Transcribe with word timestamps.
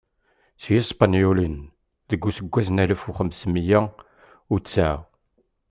S 0.61 0.63
Yispenyulen 0.73 1.55
deg 2.09 2.21
useggas 2.27 2.67
alef 2.83 3.01
u 3.09 3.11
xems 3.17 3.39
mya 3.53 3.81
u 4.53 4.55
tesɛa. 4.63 4.93